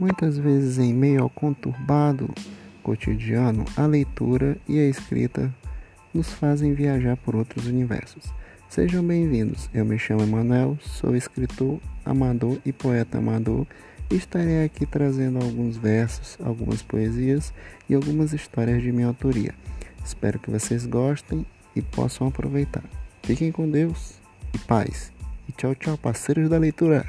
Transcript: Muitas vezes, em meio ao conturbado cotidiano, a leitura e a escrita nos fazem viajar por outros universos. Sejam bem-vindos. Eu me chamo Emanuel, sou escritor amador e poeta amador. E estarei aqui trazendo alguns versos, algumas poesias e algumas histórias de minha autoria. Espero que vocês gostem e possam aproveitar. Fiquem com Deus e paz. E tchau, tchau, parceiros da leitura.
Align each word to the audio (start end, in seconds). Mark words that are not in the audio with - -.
Muitas 0.00 0.38
vezes, 0.38 0.78
em 0.78 0.94
meio 0.94 1.20
ao 1.20 1.28
conturbado 1.28 2.32
cotidiano, 2.82 3.66
a 3.76 3.84
leitura 3.84 4.56
e 4.66 4.78
a 4.78 4.88
escrita 4.88 5.54
nos 6.14 6.32
fazem 6.32 6.72
viajar 6.72 7.18
por 7.18 7.36
outros 7.36 7.66
universos. 7.66 8.32
Sejam 8.66 9.04
bem-vindos. 9.04 9.68
Eu 9.74 9.84
me 9.84 9.98
chamo 9.98 10.22
Emanuel, 10.22 10.78
sou 10.80 11.14
escritor 11.14 11.78
amador 12.02 12.58
e 12.64 12.72
poeta 12.72 13.18
amador. 13.18 13.66
E 14.10 14.14
estarei 14.16 14.64
aqui 14.64 14.86
trazendo 14.86 15.38
alguns 15.38 15.76
versos, 15.76 16.38
algumas 16.42 16.80
poesias 16.80 17.52
e 17.86 17.94
algumas 17.94 18.32
histórias 18.32 18.80
de 18.80 18.90
minha 18.90 19.08
autoria. 19.08 19.54
Espero 20.02 20.38
que 20.38 20.50
vocês 20.50 20.86
gostem 20.86 21.44
e 21.76 21.82
possam 21.82 22.26
aproveitar. 22.26 22.84
Fiquem 23.22 23.52
com 23.52 23.68
Deus 23.68 24.14
e 24.54 24.58
paz. 24.60 25.12
E 25.46 25.52
tchau, 25.52 25.74
tchau, 25.74 25.98
parceiros 25.98 26.48
da 26.48 26.56
leitura. 26.56 27.04